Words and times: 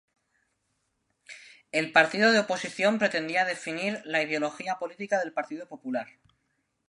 El 1.71 1.91
partido 1.91 2.31
de 2.31 2.39
oposición 2.39 2.97
pretendía 2.97 3.45
definir 3.45 4.01
la 4.03 4.23
ideología 4.23 4.79
política 4.79 5.19
del 5.19 5.31
Partido 5.31 5.67
Popular. 5.67 6.07